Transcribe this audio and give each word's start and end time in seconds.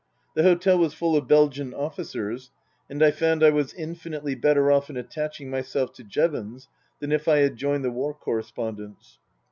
The 0.33 0.41
hotel 0.41 0.79
was 0.79 0.95
full 0.95 1.15
of 1.15 1.27
Belgian 1.27 1.75
officers, 1.75 2.49
and 2.89 3.03
I 3.03 3.11
found 3.11 3.43
I 3.43 3.51
was 3.51 3.71
infinitely 3.71 4.33
bettor 4.33 4.71
off 4.71 4.89
in 4.89 4.97
attaching 4.97 5.51
myself 5.51 5.93
to 5.93 6.03
Jevons 6.03 6.67
than 6.99 7.11
if 7.11 7.27
I 7.27 7.37
had 7.41 7.55
joined 7.55 7.85
the 7.85 7.91
war 7.91 8.15
correspondents. 8.15 9.19